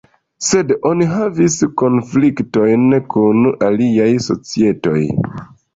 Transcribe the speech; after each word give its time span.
Sed 0.45 0.71
oni 0.91 1.07
havis 1.11 1.59
konfliktojn 1.83 2.99
kun 3.17 3.47
aliaj 3.71 4.13
societoj. 4.31 5.01